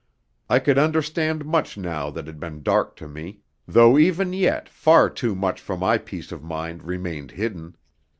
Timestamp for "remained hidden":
6.81-7.75